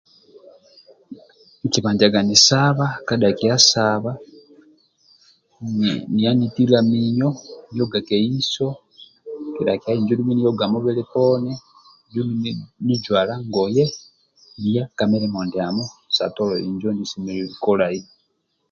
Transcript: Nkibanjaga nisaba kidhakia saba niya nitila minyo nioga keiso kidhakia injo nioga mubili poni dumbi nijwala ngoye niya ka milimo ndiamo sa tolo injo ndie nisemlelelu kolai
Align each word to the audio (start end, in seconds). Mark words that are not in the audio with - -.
Nkibanjaga 1.65 2.19
nisaba 2.25 2.85
kidhakia 3.07 3.55
saba 3.71 4.11
niya 6.13 6.31
nitila 6.37 6.79
minyo 6.91 7.29
nioga 7.71 7.99
keiso 8.09 8.67
kidhakia 9.55 9.97
injo 9.99 10.13
nioga 10.37 10.65
mubili 10.71 11.03
poni 11.11 11.53
dumbi 12.13 12.51
nijwala 12.85 13.33
ngoye 13.47 13.85
niya 14.61 14.83
ka 14.97 15.03
milimo 15.11 15.39
ndiamo 15.47 15.83
sa 16.15 16.25
tolo 16.35 16.55
injo 16.67 16.87
ndie 16.91 17.01
nisemlelelu 17.03 17.53
kolai 17.63 17.99